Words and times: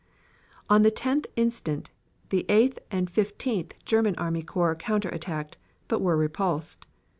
On 0.67 0.81
the 0.81 0.89
10th 0.89 1.27
inst., 1.35 1.69
the 2.29 2.45
Eighth 2.49 2.79
and 2.89 3.07
Fifteenth 3.07 3.75
German 3.85 4.15
army 4.15 4.41
corps 4.41 4.73
counter 4.73 5.09
attacked, 5.09 5.57
but 5.87 6.01
were 6.01 6.17
repulsed. 6.17 6.87